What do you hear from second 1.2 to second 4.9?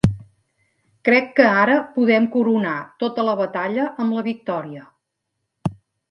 que ara podem coronar tota la batalla amb la victòria.